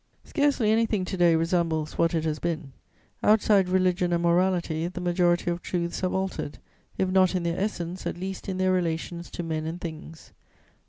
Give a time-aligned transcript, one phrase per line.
[0.23, 2.71] "Scarcely anything to day resembles what it has been;
[3.21, 6.57] outside religion and morality, the majority of truths have altered,
[6.97, 10.33] if not in their essence, at least in their relations to men and things.